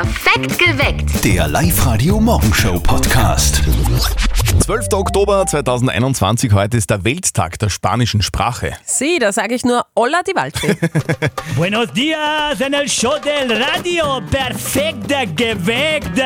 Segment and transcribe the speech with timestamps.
[0.00, 1.22] Perfekt geweckt.
[1.22, 3.60] Der Live-Radio-Morgenshow-Podcast.
[4.64, 4.86] 12.
[4.94, 8.72] Oktober 2021, heute ist der Welttag der spanischen Sprache.
[8.86, 10.74] Sí, da sage ich nur Hola die Waldfee.
[11.56, 16.18] Buenos días en el show del radio, perfecta geweckt.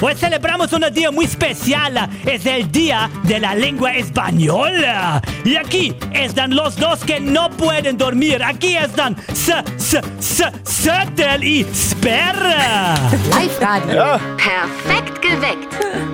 [0.00, 5.20] Hoy celebramos un día muy especial, es el Día de la Lengua Española.
[5.44, 8.42] Y aquí están los dos que no pueden dormir.
[8.42, 13.09] Aquí están S, S, S, Söttel y Sperra.
[13.10, 13.94] Live-Radio.
[13.94, 15.68] Ja, Perfekt geweckt.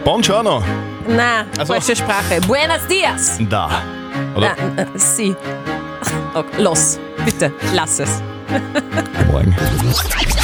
[0.05, 0.63] buongiorno.
[1.09, 2.41] Na, Also- falsche Sprache.
[2.47, 3.39] Buenos dias.
[3.51, 3.83] Da.
[4.35, 4.57] Oder?
[4.77, 5.37] Na, äh, sí.
[6.35, 8.23] Okay, los, bitte, lass es.
[9.31, 9.55] Morgen.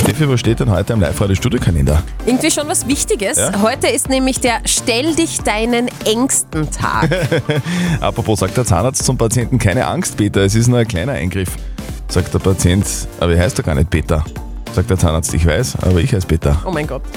[0.02, 2.02] Steffi, was steht denn heute am Live-Radio-Studiokalender?
[2.27, 3.38] Irgendwie schon was Wichtiges.
[3.38, 3.62] Ja?
[3.62, 7.09] Heute ist nämlich der Stell dich deinen Ängsten Tag.
[8.01, 11.51] Apropos, sagt der Zahnarzt zum Patienten, keine Angst, Peter, es ist nur ein kleiner Eingriff.
[12.09, 12.84] Sagt der Patient,
[13.21, 14.23] aber ich heiße doch gar nicht Peter.
[14.74, 16.62] Sagt der Zahnarzt, ich weiß, aber ich heiße Peter.
[16.64, 17.02] Oh mein Gott.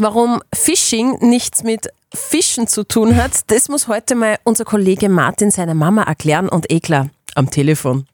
[0.00, 5.50] Warum Phishing nichts mit Fischen zu tun hat, das muss heute mal unser Kollege Martin
[5.50, 8.06] seiner Mama erklären und eh klar, am Telefon.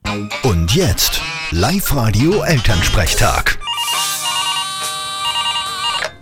[0.43, 1.21] Und jetzt
[1.51, 3.57] Live-Radio Elternsprechtag.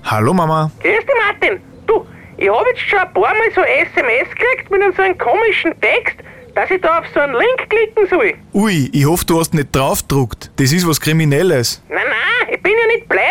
[0.03, 0.69] Hallo Mama.
[0.81, 1.59] Grüß dich, Martin.
[1.87, 2.05] Du,
[2.37, 6.17] ich habe jetzt schon ein paar Mal so SMS gekriegt mit so einem komischen Text,
[6.55, 8.33] dass ich da auf so einen Link klicken soll.
[8.53, 10.51] Ui, ich hoffe, du hast nicht draufgedruckt.
[10.55, 11.81] Das ist was Kriminelles.
[11.89, 13.21] Nein, nein, ich bin ja nicht blöd.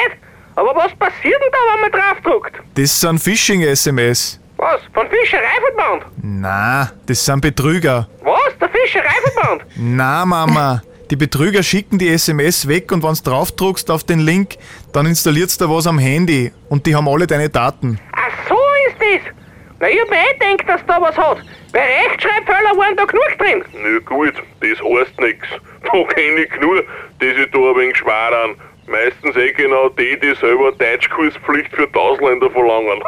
[0.55, 2.55] Aber was passiert denn da, wenn man draufdruckt?
[2.75, 4.39] Das sind Phishing-SMS.
[4.59, 4.81] Was?
[4.93, 6.05] Von Fischereiverband?
[6.23, 8.09] Na, das sind Betrüger.
[8.23, 8.59] Was?
[8.61, 9.65] Der Fischereiverband?
[9.77, 10.83] Na, Mama.
[11.11, 14.57] Die Betrüger schicken die SMS weg und wenn's draufdruckst auf den Link,
[14.93, 17.99] dann installiert's da was am Handy und die haben alle deine Daten.
[18.13, 18.57] Ach so
[18.89, 19.42] ist das.
[19.83, 21.39] Na, ich hab mir eh gedacht, dass da was hat.
[21.73, 23.65] Bei Rechtschreibfehler waren da genug drin.
[23.83, 25.49] Na gut, das heißt nix.
[25.83, 26.85] Da kenn ich genug,
[27.21, 28.55] die sich da ein wenig schwadern.
[28.87, 33.03] Meistens eh genau die, die selber Deutschkurspflicht für die Ausländer verlangen.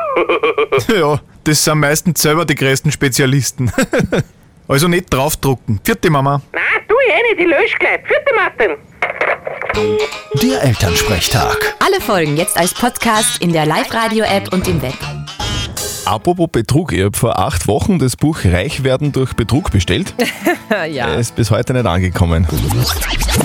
[0.88, 3.70] ja, das sind meistens selber die größten Spezialisten.
[4.68, 5.80] also nicht draufdrucken.
[5.84, 6.42] Vierte Mama.
[6.52, 8.00] Nein, tu ich eh nicht, ich lösch gleich.
[8.04, 8.76] Vierte Martin.
[10.42, 11.76] Der Elternsprechtag.
[11.78, 15.23] Alle Folgen jetzt als Podcast in der Live-Radio-App und im Web.
[16.04, 20.14] Apropos Betrug, ich habe vor acht Wochen das Buch Reich werden durch Betrug bestellt.
[20.90, 21.08] ja.
[21.08, 22.46] Er ist bis heute nicht angekommen.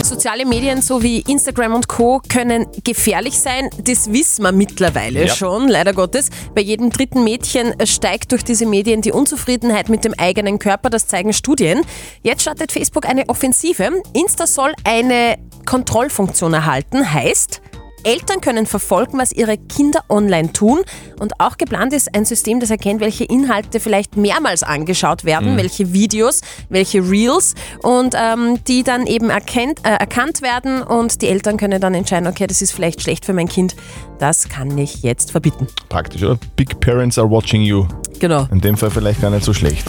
[0.04, 2.22] Soziale Medien sowie Instagram und Co.
[2.28, 3.70] können gefährlich sein.
[3.86, 5.34] Das wissen wir mittlerweile Ja.
[5.34, 6.30] schon, leider Gottes.
[6.54, 10.90] Bei jedem dritten Mädchen steigt durch diese Medien die Unzufriedenheit mit dem eigenen Körper.
[10.90, 11.82] Das zeigen Studien.
[12.24, 13.90] Jetzt startet Facebook eine Offensive.
[14.14, 17.14] Insta soll eine Kontrollfunktion erhalten.
[17.14, 17.62] Heißt,
[18.04, 20.80] Eltern können verfolgen, was ihre Kinder online tun.
[21.20, 25.94] Und auch geplant ist ein System, das erkennt, welche Inhalte vielleicht mehrmals angeschaut werden, welche
[25.94, 31.58] Videos, welche Reels und ähm, die dann eben erkennt, äh, erkannt werden und die Eltern
[31.58, 33.76] können dann entscheiden, okay, das ist vielleicht schlecht für mein Kind,
[34.20, 35.68] das kann ich jetzt verbieten.
[35.90, 36.38] Praktisch, oder?
[36.56, 37.86] Big Parents are watching you.
[38.20, 38.48] Genau.
[38.52, 39.86] In dem Fall vielleicht gar nicht so schlecht.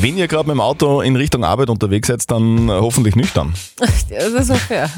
[0.00, 3.52] Wenn ihr gerade mit dem Auto in Richtung Arbeit unterwegs seid, dann hoffentlich nüchtern.
[4.08, 4.88] Das ist unfair.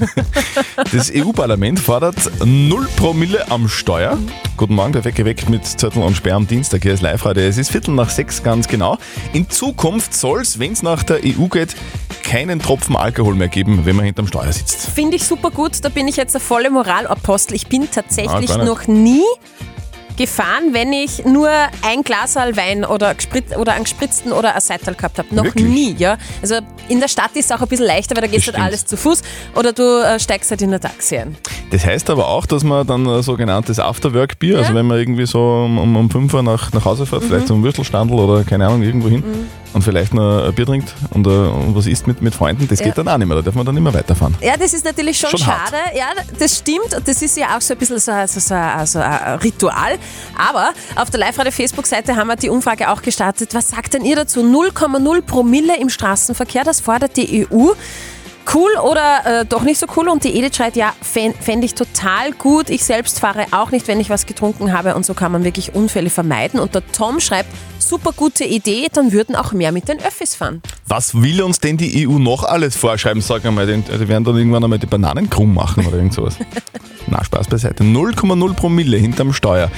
[0.92, 4.18] Das EU-Parlament fordert 0 Promille am Steuer.
[4.56, 6.82] Guten Morgen, perfekt geweckt mit Zettel und Sperr am Dienstag.
[6.82, 7.42] Hier ist Live-Radio.
[7.44, 8.98] Es ist Viertel nach sechs ganz genau.
[9.32, 11.74] In Zukunft soll es, wenn es nach der EU geht,
[12.22, 14.90] keinen Tropfen Alkohol mehr geben, wenn man hinterm Steuer sitzt.
[14.90, 17.56] Finde ich super gut, da bin ich jetzt der volle Moralapostel.
[17.56, 19.24] Ich bin tatsächlich Ah, noch nie
[20.20, 21.48] gefahren, wenn ich nur
[21.82, 23.14] ein Glas Wein oder,
[23.58, 25.34] oder einen gespritzten oder ein Seital gehabt habe.
[25.34, 25.66] Noch Wirklich?
[25.66, 26.18] nie, ja.
[26.42, 26.56] Also
[26.88, 28.96] in der Stadt ist es auch ein bisschen leichter, weil da geht halt alles zu
[28.98, 29.22] Fuß
[29.54, 31.36] oder du äh, steigst halt in der Taxi ein.
[31.70, 35.38] Das heißt aber auch, dass man dann ein sogenanntes Afterwork-Bier, also wenn man irgendwie so
[35.38, 38.82] um, um, um 5 Uhr nach, nach Hause fährt, vielleicht zum Würstelstandel oder keine Ahnung,
[38.82, 39.24] irgendwo hin
[39.72, 42.80] und vielleicht noch ein Bier trinkt und, äh, und was isst mit, mit Freunden, das
[42.80, 42.86] Ja.
[42.86, 44.34] geht dann auch nicht mehr, da darf man dann nicht mehr weiterfahren.
[44.40, 45.68] Ja, das ist natürlich schon, Schon hart.
[45.70, 45.96] schade.
[45.96, 46.06] Ja,
[46.38, 46.94] das stimmt.
[46.96, 49.98] Und das ist ja auch so ein bisschen so, so, so, so ein Ritual.
[50.36, 53.54] Aber auf der Live-Radio-Facebook-Seite haben wir die Umfrage auch gestartet.
[53.54, 54.40] Was sagt denn ihr dazu?
[54.40, 57.72] 0,0 Promille im Straßenverkehr, das fordert die EU.
[58.52, 60.08] Cool oder äh, doch nicht so cool?
[60.08, 62.68] Und die Edith schreibt, ja, fände ich total gut.
[62.70, 64.94] Ich selbst fahre auch nicht, wenn ich was getrunken habe.
[64.96, 66.58] Und so kann man wirklich Unfälle vermeiden.
[66.58, 67.48] Und der Tom schreibt,
[67.78, 70.62] super gute Idee, dann würden auch mehr mit den Öffis fahren.
[70.88, 73.22] Was will uns denn die EU noch alles vorschreiben?
[73.22, 76.36] Sag einmal, die, die werden dann irgendwann einmal die Bananen krumm machen oder irgend sowas.
[77.06, 77.84] Na, Spaß beiseite.
[77.84, 79.70] 0,0 Promille hinterm Steuer.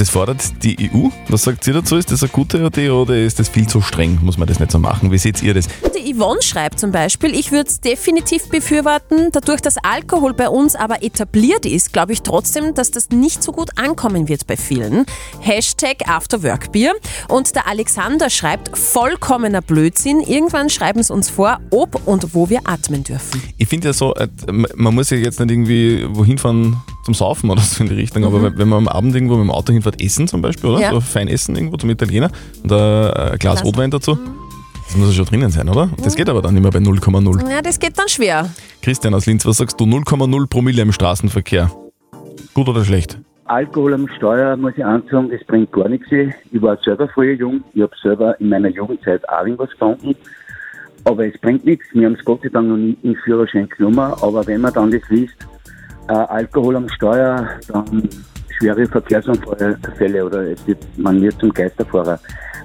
[0.00, 1.10] Das fordert die EU.
[1.28, 1.96] Was sagt ihr dazu?
[1.96, 4.18] Ist das eine gute Idee oder ist das viel zu streng?
[4.22, 5.12] Muss man das nicht so machen?
[5.12, 5.68] Wie seht ihr das?
[5.94, 9.28] Die Yvonne schreibt zum Beispiel, ich würde es definitiv befürworten.
[9.30, 13.52] Dadurch, dass Alkohol bei uns aber etabliert ist, glaube ich trotzdem, dass das nicht so
[13.52, 15.04] gut ankommen wird bei vielen.
[15.40, 16.94] Hashtag Afterworkbier.
[17.28, 20.22] Und der Alexander schreibt, vollkommener Blödsinn.
[20.22, 23.42] Irgendwann schreiben es uns vor, ob und wo wir atmen dürfen.
[23.58, 27.50] Ich finde ja so, äh, man muss ja jetzt nicht irgendwie wohin fahren zum Saufen
[27.50, 30.02] oder so in die Richtung, aber wenn man am Abend irgendwo mit dem Auto hinfährt,
[30.02, 30.78] essen zum Beispiel, oder?
[30.78, 30.82] Mhm.
[30.82, 30.90] Ja.
[30.92, 32.30] So fein essen irgendwo zum Italiener
[32.62, 33.64] und ein Glas.
[33.64, 34.18] Rotwein dazu.
[34.86, 35.88] Das muss ja schon drinnen sein, oder?
[36.02, 37.48] Das geht aber dann immer bei 0,0.
[37.48, 38.50] Ja, das geht dann schwer.
[38.82, 39.84] Christian aus Linz, was sagst du?
[39.84, 41.70] 0,0 Promille im Straßenverkehr.
[42.54, 43.18] Gut oder schlecht?
[43.44, 46.06] Alkohol am Steuer, muss ich eins sagen, das bringt gar nichts.
[46.10, 50.14] Ich war selber früher jung, ich habe selber in meiner Jugendzeit auch irgendwas getrunken.
[51.04, 51.86] Aber es bringt nichts.
[51.92, 53.98] Wir haben es Gott sei Dank noch nie im Führerschein genommen.
[53.98, 55.34] Aber wenn man dann das liest,
[56.10, 58.08] äh, Alkohol am Steuer, dann
[58.58, 62.18] schwere Verkehrsunfälle oder es wird, man wird zum Geisterfahrer.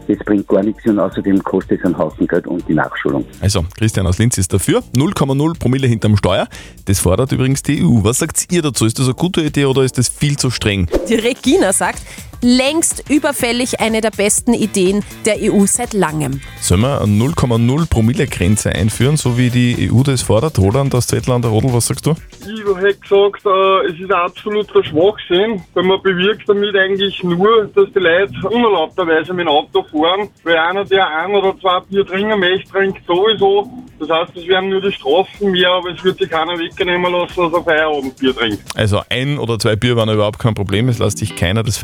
[0.07, 3.25] Das bringt gar nichts und außerdem kostet es einen Haufen Geld und die Nachschulung.
[3.41, 4.83] Also, Christian aus Linz ist dafür.
[4.95, 6.47] 0,0 Promille hinterm Steuer.
[6.85, 8.03] Das fordert übrigens die EU.
[8.03, 8.85] Was sagt ihr dazu?
[8.85, 10.87] Ist das eine gute Idee oder ist das viel zu streng?
[11.09, 12.03] Die Regina sagt,
[12.45, 16.41] längst überfällig eine der besten Ideen der EU seit langem.
[16.61, 20.59] Sollen wir eine 0,0 Promille Grenze einführen, so wie die EU das fordert?
[20.59, 22.11] Roland aus Zettel an der Rodel, was sagst du?
[22.41, 27.65] Ich hätte gesagt, äh, es ist ein absoluter Schwachsinn, weil man bewirkt damit eigentlich nur,
[27.73, 32.05] dass die Leute unerlaubterweise mit dem Auto fahren, weil einer, der ein oder zwei Bier
[32.05, 33.67] trinken möchte, trinkt sowieso.
[33.99, 37.41] Das heißt, es werden nur die Strafen mehr, aber es wird sich keiner wegnehmen lassen,
[37.43, 38.59] dass er Feierabendbier trinkt.
[38.75, 40.89] Also ein oder zwei Bier waren überhaupt kein Problem.
[40.89, 41.77] Es lässt sich keiner das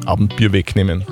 [0.00, 1.04] Feierabendbier wegnehmen.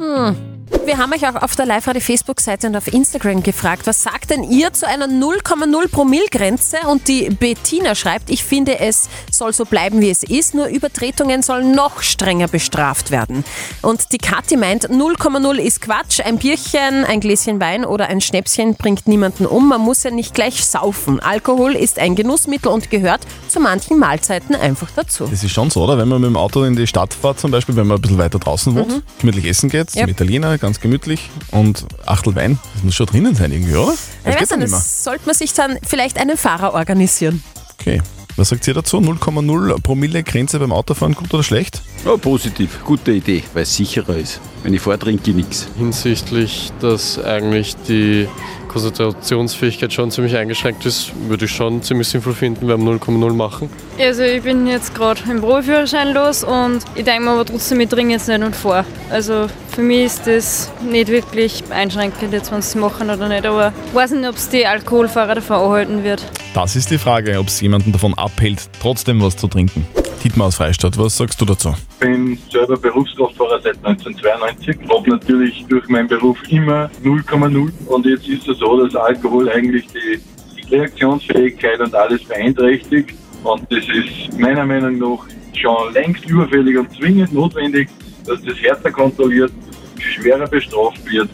[0.88, 4.43] Wir haben euch auch auf der Live-Radio Facebook-Seite und auf Instagram gefragt, was sagt denn
[4.43, 6.79] ihr zu einer 0,0 Promille-Grenze?
[6.90, 11.43] Und die Bettina schreibt, ich finde, es soll so bleiben, wie es ist, nur Übertretungen
[11.43, 13.44] sollen noch strenger bestraft werden.
[13.82, 18.75] Und die Kathi meint, 0,0 ist Quatsch, ein Bierchen, ein Gläschen Wein oder ein Schnäpschen
[18.75, 21.20] bringt niemanden um, man muss ja nicht gleich saufen.
[21.20, 25.26] Alkohol ist ein Genussmittel und gehört zu manchen Mahlzeiten einfach dazu.
[25.31, 25.99] Das ist schon so, oder?
[25.99, 28.17] Wenn man mit dem Auto in die Stadt fährt, zum Beispiel, wenn man ein bisschen
[28.17, 30.08] weiter draußen wohnt, gemütlich essen geht, zum Yep.
[30.08, 33.92] Italiener, ganz gemütlich und Achtel Wein, das muss schon drinnen sein irgendwie, oder?
[34.25, 37.42] Das Ich weiß nicht, das sollte man sich dann vielleicht einen Fahrer organisieren.
[37.80, 38.00] Okay.
[38.38, 38.98] Was sagt ihr dazu?
[38.98, 41.82] 0,0 Promille Grenze beim Autofahren, gut oder schlecht?
[42.04, 42.84] Ja, positiv.
[42.84, 44.40] Gute Idee, weil es sicherer ist.
[44.62, 45.66] Wenn ich fahre, trinke ich nichts.
[45.76, 48.28] Hinsichtlich, dass eigentlich die
[48.69, 53.70] Konzentrationsfähigkeit schon ziemlich eingeschränkt ist, würde ich schon ziemlich sinnvoll finden, wenn wir 0,0 machen.
[53.98, 57.88] Also ich bin jetzt gerade im Profiführerschein los und ich denke mir aber trotzdem, ich
[57.88, 58.84] trinke jetzt nicht und fahre.
[59.10, 59.48] Also
[59.78, 63.72] für mich ist das nicht wirklich einschränkend, jetzt wenn sie es machen oder nicht, aber
[63.86, 66.20] ich weiß nicht, ob es die Alkoholfahrer davon anhalten wird.
[66.52, 69.86] Das ist die Frage, ob es jemanden davon abhält, trotzdem was zu trinken.
[70.25, 71.76] Dietmar aus Freistadt, was sagst du dazu?
[71.92, 78.26] Ich bin selber Berufskraftfahrer seit 1992, habe natürlich durch meinen Beruf immer 0,0 und jetzt
[78.26, 83.14] ist es so, dass Alkohol eigentlich die Reaktionsfähigkeit und alles beeinträchtigt
[83.44, 87.88] und das ist meiner Meinung nach schon längst überfällig und zwingend notwendig,
[88.26, 89.52] dass das härter kontrolliert,
[90.00, 91.28] schwerer bestraft wird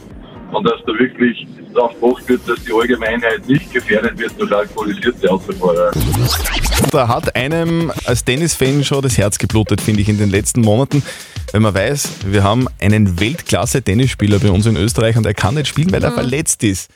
[0.53, 5.31] und dass da wirklich darauf geachtet wird, dass die Allgemeinheit nicht gefährdet wird durch alkoholisierte
[5.31, 5.91] Autofahrer.
[6.91, 11.03] Da hat einem als Tennisfan schon das Herz geblutet, finde ich, in den letzten Monaten,
[11.55, 15.69] wenn man weiß, wir haben einen Weltklasse-Tennisspieler bei uns in Österreich und er kann nicht
[15.69, 16.91] spielen, weil er verletzt ist.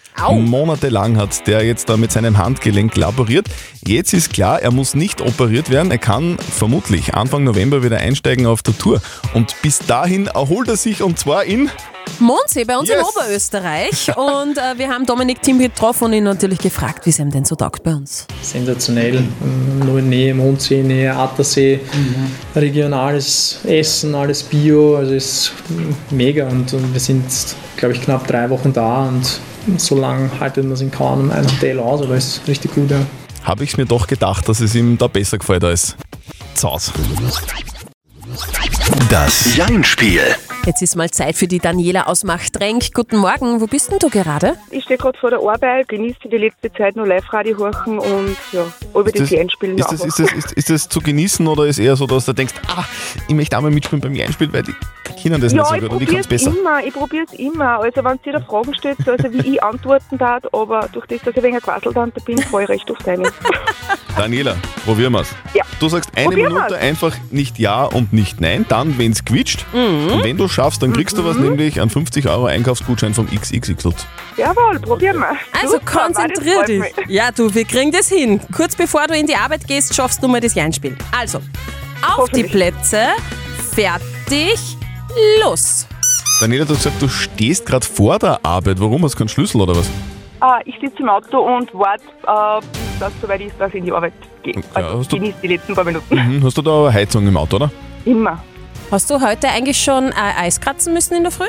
[0.46, 3.46] Monatelang hat der jetzt da mit seinem Handgelenk laboriert.
[3.86, 5.92] Jetzt ist klar, er muss nicht operiert werden.
[5.92, 9.00] Er kann vermutlich Anfang November wieder einsteigen auf der Tour.
[9.32, 11.70] Und bis dahin erholt er sich und zwar in
[12.18, 13.06] Mondsee bei uns in Yes.
[13.08, 14.10] Oberösterreich.
[14.16, 17.44] Und äh, wir haben Dominik Thiem getroffen und ihn natürlich gefragt, wie es ihm denn
[17.44, 18.26] so taugt bei uns.
[18.42, 19.16] sensationell.
[19.16, 21.80] Ähm, Nur in Nähe Mondsee, Nähe Attersee,
[22.54, 25.52] regionales Essen, alles Bio, also ist
[26.10, 27.24] mega und, und wir sind,
[27.76, 29.40] glaube ich, knapp drei Wochen da und
[29.76, 32.90] so lange haltet man es in keinem ein Hotel aus, aber es ist richtig gut.
[32.90, 33.00] Ja.
[33.44, 35.94] habe ich mir doch gedacht, dass es ihm da besser gefällt als
[36.54, 36.90] Zaus.
[39.10, 40.22] Das Jein-Spiel.
[40.68, 42.92] Jetzt ist mal Zeit für die Daniela aus Machtrenk.
[42.92, 44.58] Guten Morgen, wo bist denn du gerade?
[44.70, 48.70] Ich stehe gerade vor der Arbeit, genieße die letzte Zeit noch Live-Radio horchen und ja,
[48.94, 51.78] über die das, Jeinspielen ist, das, ist, das, ist, ist das zu genießen oder ist
[51.78, 52.84] eher so, dass du denkst, ah,
[53.26, 54.74] ich möchte auch mal mitspielen beim Jeinspiel, weil die
[55.16, 56.58] Kinder das ja, nicht so gut und ich probiere kann es es besser.
[56.58, 57.80] immer, ich probiere es immer.
[57.80, 61.30] Also wenn ihr da Fragen stellt, also wie ich antworten darf, aber durch das, dass
[61.30, 63.26] ich ein wenig Quasseltante bin, fahre ich recht oft rein.
[64.18, 65.34] Daniela, probieren wir's.
[65.54, 65.64] Ja.
[65.80, 66.80] Du sagst eine Probieren Minute wir's.
[66.80, 69.64] einfach nicht Ja und nicht Nein, dann, wenn's quietscht.
[69.72, 70.12] Mhm.
[70.12, 74.06] Und wenn du schaffst, dann kriegst du was, nämlich einen 50 Euro Einkaufsgutschein vom XXX.
[74.36, 75.36] Jawohl, probieren wir.
[75.52, 76.80] Also Super, konzentrier freut dich.
[76.80, 76.92] mich.
[77.08, 78.40] Ja, du, wir kriegen das hin.
[78.52, 80.96] Kurz bevor du in die Arbeit gehst, schaffst du mal das Jeinspiel.
[81.16, 81.40] Also,
[82.18, 83.06] auf die Plätze,
[83.74, 84.58] fertig,
[85.42, 85.86] los.
[86.40, 88.80] Daniela, du hast gesagt, du stehst gerade vor der Arbeit.
[88.80, 89.04] Warum?
[89.04, 89.88] Hast du keinen Schlüssel oder was?
[90.40, 92.66] Ah, ich sitze im Auto und warte, äh,
[92.98, 94.12] bis das soweit ist, dass ich in die Arbeit
[94.42, 94.54] gehe.
[94.74, 96.14] Also hast du- genieße die letzten paar Minuten.
[96.14, 96.44] Mhm.
[96.44, 97.70] Hast du da eine Heizung im Auto, oder?
[98.04, 98.42] Immer.
[98.90, 101.48] Hast du heute eigentlich schon äh, Eis kratzen müssen in der Früh?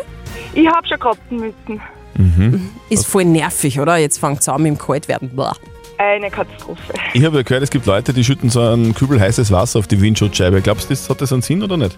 [0.54, 1.82] Ich habe schon kratzen müssen.
[2.18, 2.70] Mhm.
[2.90, 3.98] Ist voll nervig, oder?
[3.98, 5.30] Jetzt fängt es an mit dem Kaltwerden.
[5.36, 5.56] Boah.
[5.98, 6.94] Eine Katastrophe.
[7.14, 9.88] Ich habe ja gehört, es gibt Leute, die schütten so einen Kübel heißes Wasser auf
[9.88, 10.62] die Windschutzscheibe.
[10.62, 11.98] Glaubst du, das hat das einen Sinn oder nicht?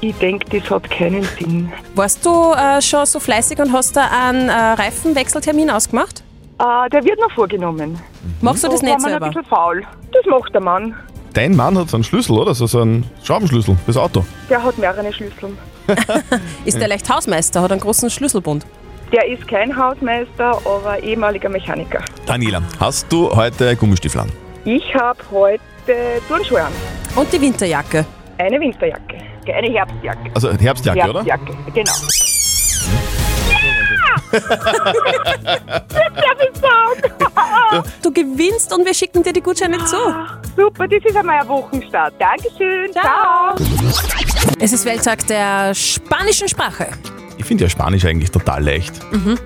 [0.00, 1.70] Ich denke, das hat keinen Sinn.
[1.94, 6.22] Warst du äh, schon so fleißig und hast da einen äh, Reifenwechseltermin ausgemacht?
[6.60, 7.98] Äh, der wird noch vorgenommen.
[8.42, 9.26] Machst du das Da nicht selber?
[9.26, 9.82] ein bisschen faul.
[10.12, 10.94] Das macht der Mann.
[11.32, 12.54] Dein Mann hat so einen Schlüssel, oder?
[12.54, 14.24] So, so einen Schraubenschlüssel fürs Auto.
[14.50, 15.56] Der hat mehrere Schlüssel.
[16.66, 18.66] Ist der leicht Hausmeister, hat einen großen Schlüsselbund.
[19.12, 22.00] Der ist kein Hausmeister, aber ehemaliger Mechaniker.
[22.26, 24.32] Daniela, hast du heute Gummistiefel an?
[24.64, 25.60] Ich habe heute
[26.28, 26.72] Turnschuhe an.
[27.16, 28.04] Und die Winterjacke?
[28.38, 29.18] Eine Winterjacke.
[29.52, 30.30] Eine Herbstjacke.
[30.34, 31.24] Also Herbstjacke, oder?
[31.24, 31.92] Herbstjacke, genau.
[38.02, 39.96] Du gewinnst und wir schicken dir die Gutscheine zu.
[40.56, 42.14] Super, das ist einmal ein Wochenstart.
[42.18, 42.92] Dankeschön.
[42.92, 43.54] Ciao.
[44.58, 46.88] Es ist Welttag der spanischen Sprache.
[47.38, 48.92] Ich finde ja Spanisch eigentlich total leicht.
[49.12, 49.38] Mhm.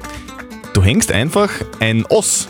[0.73, 2.49] Du hängst einfach ein Os.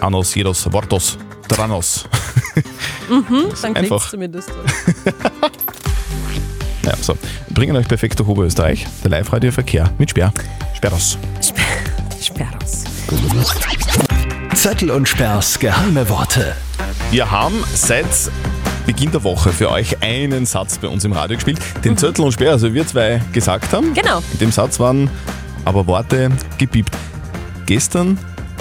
[0.00, 2.04] Anos, jedos, Wortos, Tranos.
[3.08, 4.04] Mhm, dann klingt einfach.
[4.04, 4.52] es zumindest.
[6.88, 7.18] Ja, so.
[7.48, 8.86] Wir bringen euch perfekt durch Oberösterreich.
[9.04, 10.32] Der Live-Radio-Verkehr mit Sperr.
[10.74, 11.18] Sperros.
[12.22, 12.84] Sperros.
[14.54, 16.56] Zettel und Sperrs geheime Worte.
[17.10, 18.06] Wir haben seit
[18.86, 22.32] Beginn der Woche für euch einen Satz bei uns im Radio gespielt, den Zettel und
[22.32, 23.92] Sperr, also wir zwei gesagt haben.
[23.92, 24.22] Genau.
[24.32, 25.10] In dem Satz waren
[25.66, 26.96] aber Worte gepiept.
[27.66, 28.18] Gestern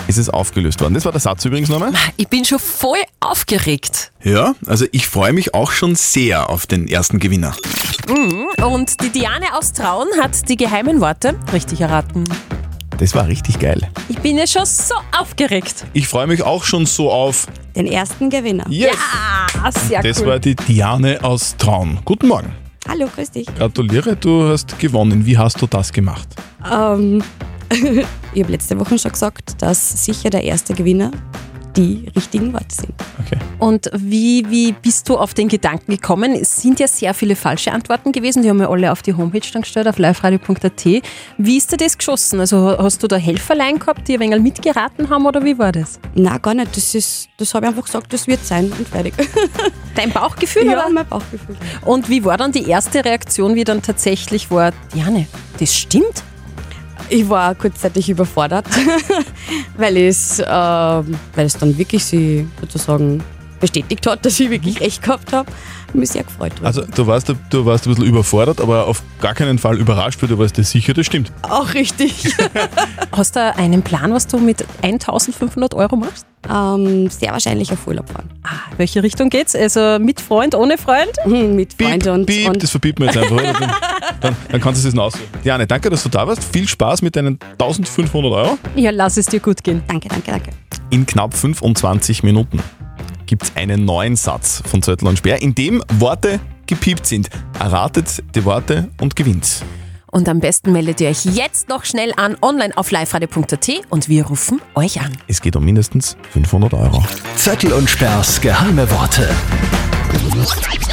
[0.08, 0.96] ist es aufgelöst worden.
[0.96, 1.94] Das war der Satz übrigens nochmal.
[2.18, 4.12] Ich bin schon voll aufgeregt.
[4.22, 7.56] Ja, also ich freue mich auch schon sehr auf den ersten Gewinner.
[8.08, 8.48] Mhm.
[8.64, 12.24] Und die Diane aus Traun hat die geheimen Worte richtig erraten.
[12.98, 13.88] Das war richtig geil.
[14.10, 15.86] Ich bin ja schon so aufgeregt.
[15.94, 17.48] Ich freue mich auch schon so auf.
[17.76, 18.66] Den ersten Gewinner.
[18.70, 18.96] Yes.
[19.64, 20.28] Ja, sehr das cool.
[20.28, 22.00] war die Diane aus Traun.
[22.06, 22.56] Guten Morgen.
[22.88, 23.48] Hallo, grüß dich.
[23.56, 25.26] Gratuliere, du hast gewonnen.
[25.26, 26.28] Wie hast du das gemacht?
[26.72, 27.22] Ähm,
[28.34, 31.12] ich habe letzte Woche schon gesagt, dass sicher der erste Gewinner
[31.78, 32.94] die richtigen Worte sind.
[33.60, 36.34] Und wie, wie bist du auf den Gedanken gekommen?
[36.34, 38.42] Es sind ja sehr viele falsche Antworten gewesen.
[38.44, 40.86] Die haben wir alle auf die Homepage dann gestellt, auf liveradio.at.
[41.38, 42.40] Wie ist dir das geschossen?
[42.40, 46.00] Also hast du da Helferlein gehabt, die ein wenig mitgeraten haben oder wie war das?
[46.16, 46.76] Na, gar nicht.
[46.76, 49.14] Das, ist, das habe ich einfach gesagt, das wird sein und fertig.
[49.96, 50.90] Dein Bauchgefühl, Ja, oder?
[50.90, 51.56] mein Bauchgefühl.
[51.86, 55.28] Und wie war dann die erste Reaktion, wie dann tatsächlich war, Diane,
[55.60, 56.24] das stimmt?
[57.10, 58.66] Ich war kurzzeitig überfordert,
[59.78, 60.46] weil es, ähm,
[61.36, 63.24] weil es dann wirklich sie sozusagen
[63.60, 65.50] bestätigt hat, dass ich wirklich recht gehabt habe.
[65.90, 66.54] Ich mich sehr gefreut.
[66.56, 66.68] drüber.
[66.68, 70.30] Also du warst, du warst ein bisschen überfordert, aber auf gar keinen Fall überrascht, weil
[70.30, 71.32] du warst dir sicher, das stimmt.
[71.44, 72.34] Auch richtig.
[73.12, 76.26] Hast du einen Plan, was du mit 1500 Euro machst?
[76.50, 78.30] Ähm, sehr wahrscheinlich auf Urlaub fahren.
[78.44, 79.56] Ah, welche Richtung geht's?
[79.56, 81.12] Also mit Freund, ohne Freund?
[81.26, 83.42] mit Freund und, Piep, und das verbieten wir jetzt einfach.
[83.42, 83.72] Dann,
[84.22, 85.30] dann, dann kannst du es jetzt noch auswählen.
[85.44, 86.44] Diane, danke, dass du da warst.
[86.44, 88.58] Viel Spaß mit deinen 1500 Euro.
[88.76, 89.84] Ja, lass es dir gut gehen.
[89.88, 90.52] Danke, danke, danke.
[90.90, 92.62] In knapp 25 Minuten
[93.28, 97.30] gibt es einen neuen Satz von Zettel und Sperr, in dem Worte gepiept sind.
[97.60, 99.64] Erratet die Worte und gewinnt.
[100.10, 104.26] Und am besten meldet ihr euch jetzt noch schnell an, online auf liveradio.at und wir
[104.26, 105.16] rufen euch an.
[105.28, 107.04] Es geht um mindestens 500 Euro.
[107.36, 109.30] Zettel und Sperrs geheime Worte.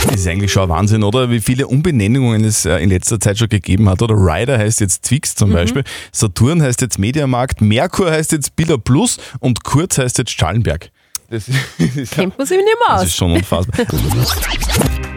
[0.06, 1.30] Das ist eigentlich schon ein Wahnsinn, oder?
[1.30, 4.02] Wie viele Umbenennungen es äh, in letzter Zeit schon gegeben hat.
[4.02, 8.76] Oder Ryder heißt jetzt Twix zum Beispiel, Saturn heißt jetzt Mediamarkt, Merkur heißt jetzt Billa
[8.76, 10.90] Plus und Kurz heißt jetzt Schallenberg.
[11.34, 13.06] Das ist, Kennt man sich nicht mehr das aus.
[13.06, 13.86] ist schon unfassbar.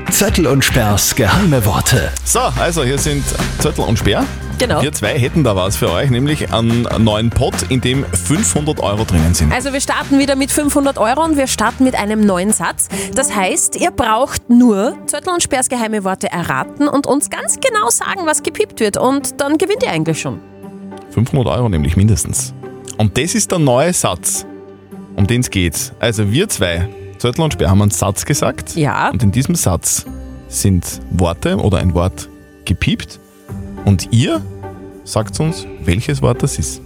[0.09, 2.11] Zettel und Sperrs geheime Worte.
[2.23, 3.23] So, also hier sind
[3.59, 4.25] Zettel und Sperr.
[4.57, 4.81] Genau.
[4.81, 9.03] Wir zwei hätten da was für euch, nämlich einen neuen Pot, in dem 500 Euro
[9.03, 9.53] drinnen sind.
[9.53, 12.87] Also wir starten wieder mit 500 Euro und wir starten mit einem neuen Satz.
[13.13, 17.91] Das heißt, ihr braucht nur Zettel und Sperrs geheime Worte erraten und uns ganz genau
[17.91, 18.97] sagen, was gepiept wird.
[18.97, 20.39] Und dann gewinnt ihr eigentlich schon.
[21.11, 22.55] 500 Euro nämlich mindestens.
[22.97, 24.47] Und das ist der neue Satz,
[25.17, 25.91] um den es geht.
[25.99, 28.75] Also wir zwei, Zettel und Sperr, haben einen Satz gesagt.
[28.75, 29.09] Ja.
[29.09, 30.05] Und in diesem Satz
[30.47, 32.29] sind Worte oder ein Wort
[32.63, 33.19] gepiept.
[33.83, 34.41] Und ihr
[35.03, 36.81] sagt uns, welches Wort das ist.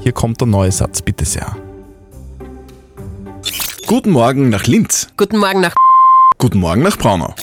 [0.00, 1.56] Hier kommt der neue Satz, bitte sehr.
[3.86, 5.08] Guten Morgen nach Linz.
[5.16, 5.74] Guten Morgen nach.
[6.38, 7.34] Guten Morgen nach Braunau.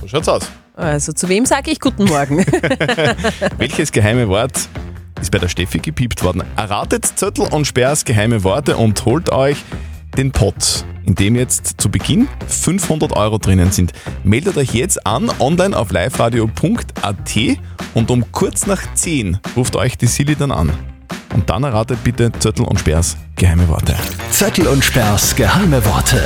[0.00, 0.50] So schaut's aus.
[0.74, 2.38] Also zu wem sage ich guten Morgen?
[3.58, 4.68] Welches geheime Wort
[5.20, 6.42] ist bei der Steffi gepiept worden?
[6.56, 9.58] Erratet Zettel und Sperrs geheime Worte und holt euch
[10.16, 13.92] den Pot, in dem jetzt zu Beginn 500 Euro drinnen sind.
[14.24, 17.36] Meldet euch jetzt an, online auf liveradio.at
[17.94, 20.72] und um kurz nach 10 ruft euch die Silly dann an.
[21.34, 23.94] Und dann erratet bitte Zettel und Sperrs geheime Worte.
[24.30, 26.22] Zettel und Sperrs geheime Worte.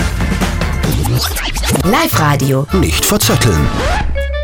[1.85, 2.67] Live-Radio.
[2.73, 3.67] Nicht verzetteln.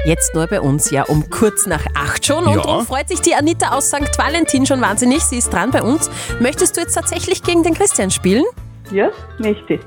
[0.07, 2.45] Jetzt nur bei uns, ja, um kurz nach acht schon.
[2.47, 2.63] Und Ja.
[2.63, 4.17] darum freut sich die Anita aus St.
[4.17, 5.23] Valentin schon wahnsinnig.
[5.25, 6.09] Sie ist dran bei uns.
[6.39, 8.45] Möchtest du jetzt tatsächlich gegen den Christian spielen?
[8.93, 9.81] Ja, möchte.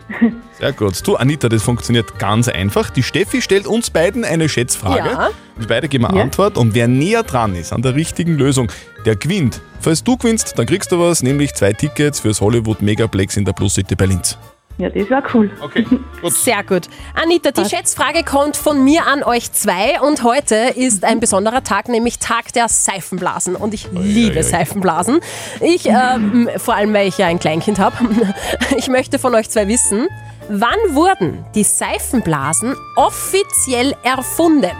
[0.59, 1.07] Sehr gut.
[1.07, 2.89] Du, Anita, das funktioniert ganz einfach.
[2.89, 5.07] Die Steffi stellt uns beiden eine Schätzfrage.
[5.09, 5.29] Ja.
[5.55, 6.23] Wir beide geben eine Ja.
[6.23, 8.69] Antwort und wer näher dran ist an der richtigen Lösung,
[9.05, 9.61] der gewinnt.
[9.79, 13.53] Falls du gewinnst, dann kriegst du was, nämlich zwei Tickets fürs Hollywood Megaplex in der
[13.53, 14.37] Plus City bei Linz.
[14.79, 15.51] Ja, das war cool.
[15.61, 15.85] Okay,
[16.29, 16.87] Sehr gut.
[17.13, 21.89] Anita, die Schätzfrage kommt von mir an euch zwei und heute ist ein besonderer Tag,
[21.89, 23.57] nämlich Tag der Seifenblasen.
[23.57, 25.19] Und ich liebe Seifenblasen.
[25.59, 27.97] Ich, ähm, vor allem, weil ich ja ein Kleinkind habe.
[28.77, 30.07] Ich möchte von euch zwei wissen,
[30.47, 34.71] wann wurden die Seifenblasen offiziell erfunden?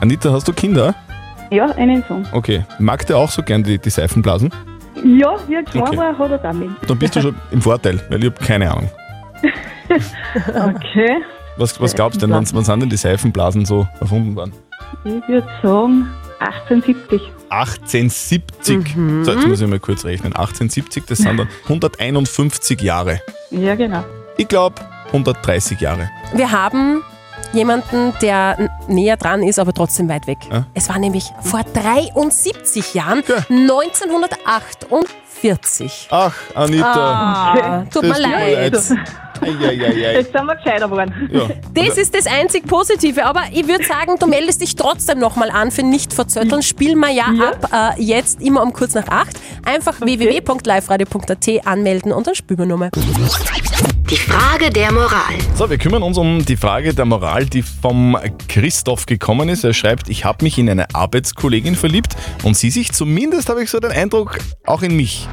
[0.00, 0.94] Anita, hast du Kinder?
[1.50, 2.26] Ja, einen Sohn.
[2.32, 2.64] Okay.
[2.78, 4.50] Mag der auch so gern die, die Seifenblasen?
[5.04, 5.96] Ja, wie er klein Okay.
[5.96, 6.70] war, hat er damit.
[6.86, 8.90] Dann bist du schon im Vorteil, weil ich habe keine Ahnung.
[10.48, 11.22] Okay,
[11.58, 14.52] Was, was glaubst du denn, wann, wann sind denn die Seifenblasen so erfunden worden?
[15.04, 17.20] ich würde sagen 1870.
[17.50, 18.96] 1870.
[18.96, 19.24] Mhm.
[19.24, 20.32] So, jetzt muss ich mal kurz rechnen.
[20.32, 23.20] 1870, das sind dann 151 Jahre.
[23.50, 24.02] Ja, genau.
[24.38, 24.76] Ich glaube
[25.08, 26.08] 130 Jahre.
[26.34, 27.02] Wir haben
[27.52, 30.38] jemanden, der näher dran ist, aber trotzdem weit weg.
[30.50, 30.66] Ja.
[30.74, 36.08] Es war nämlich vor 73 Jahren, 1948.
[36.10, 36.94] Ach, Anita.
[36.94, 38.76] Ah, tut mir Das leid.
[39.42, 40.14] Eieieiei.
[40.14, 41.28] Jetzt sind wir gescheiter geworden.
[41.32, 41.48] Ja.
[41.74, 45.70] Das ist das einzig Positive, aber ich würde sagen, du meldest dich trotzdem nochmal an
[45.70, 46.62] für nicht verzötteln.
[46.62, 49.38] Spielen wir ja, ab äh, jetzt immer um kurz nach acht.
[49.64, 52.90] Einfach www.liveradio.at anmelden und dann spielen wir nochmal.
[54.10, 55.34] Die Frage der Moral.
[55.54, 58.16] So, wir kümmern uns um die Frage der Moral, die vom
[58.48, 59.64] Christoph gekommen ist.
[59.64, 63.70] Er schreibt, ich habe mich in eine Arbeitskollegin verliebt und sie sich zumindest, habe ich
[63.70, 65.28] so den Eindruck, auch in mich.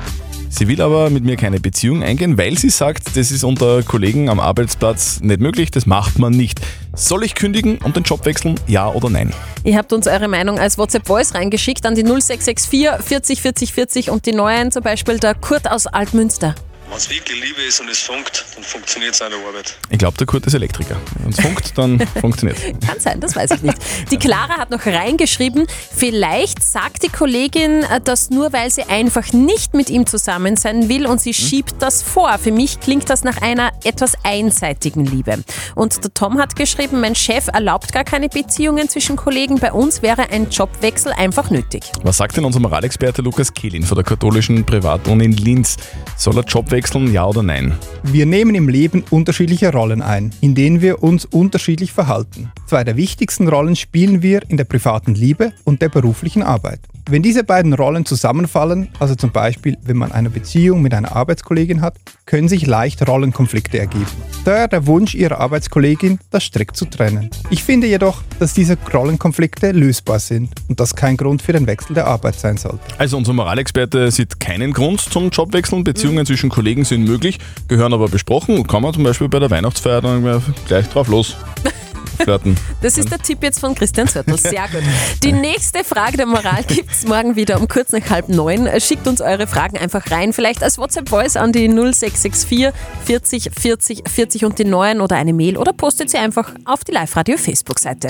[0.52, 4.30] Sie will aber mit mir keine Beziehung eingehen, weil sie sagt, das ist unter Kollegen
[4.30, 6.60] am Arbeitsplatz nicht möglich, das macht man nicht.
[6.96, 8.60] Soll ich kündigen und den Job wechseln?
[8.66, 9.32] Ja oder nein?
[9.64, 14.26] Ihr habt uns eure Meinung als WhatsApp-Voice reingeschickt an die 0664 40 40 40 und
[14.26, 16.56] die neuen, zum Beispiel der Kurt aus Altmünster.
[16.90, 19.78] Wenn es wirklich Liebe ist und es funkt, dann funktioniert es der Arbeit.
[19.92, 20.98] Ich glaube, der Kurt ist Elektriker.
[21.20, 23.78] Wenn es funkt, dann funktioniert Kann sein, das weiß ich nicht.
[24.10, 29.32] Die Clara hat noch reingeschrieben, vielleicht sagt die Kollegin äh, das nur, weil sie einfach
[29.34, 32.36] nicht mit ihm zusammen sein will und sie schiebt das vor.
[32.40, 35.44] Für mich klingt das nach einer etwas einseitigen Liebe.
[35.76, 39.60] Und der Tom hat geschrieben, mein Chef erlaubt gar keine Beziehungen zwischen Kollegen.
[39.60, 41.84] Bei uns wäre ein Jobwechsel einfach nötig.
[42.02, 45.78] Was sagt denn unser Moralexperte Lukas Kehlin von der katholischen Privatuni in Linz?
[46.18, 47.74] Soll er Job wechseln, ja oder nein?
[48.04, 52.54] Wir nehmen im Leben unterschiedliche Rollen ein, in denen wir uns unterschiedlich verhalten.
[52.68, 56.80] Zwei der wichtigsten Rollen spielen wir in der privaten Liebe und der beruflichen Arbeit.
[57.12, 61.82] Wenn diese beiden Rollen zusammenfallen, also zum Beispiel wenn man eine Beziehung mit einer Arbeitskollegin
[61.82, 61.96] hat,
[62.28, 64.06] können sich leicht Rollenkonflikte ergeben.
[64.46, 67.32] Daher der Wunsch ihrer Arbeitskollegin, das strikt zu trennen.
[67.50, 71.96] Ich finde jedoch, dass diese Rollenkonflikte lösbar sind und das kein Grund für den Wechsel
[71.96, 72.80] der Arbeit sein sollte.
[73.00, 75.84] Also unser Moralexperte sieht keinen Grund zum Jobwechseln.
[75.84, 79.50] Beziehungen zwischen Kollegen sind möglich, gehören aber besprochen und kann man zum Beispiel bei der
[79.50, 81.36] Weihnachtsfeier dann gleich drauf los
[82.24, 82.56] flirten.
[82.82, 84.38] Das ist der Tipp jetzt von Christian Zörtl.
[84.38, 84.84] Sehr gut.
[85.24, 88.70] Die nächste Frage der Moral gibt es morgen wieder um kurz nach halb neun.
[88.80, 90.34] Schickt uns eure Fragen einfach rein.
[90.34, 92.72] Vielleicht als WhatsApp-Voice an die 0664
[93.06, 96.92] 40 40 40 und die neuen oder eine Mail oder postet sie einfach auf die
[96.92, 98.08] Live-Radio-Facebook-Seite.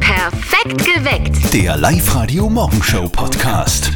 [0.00, 1.54] Perfekt geweckt.
[1.54, 3.90] Der Live-Radio Morgenshow Podcast.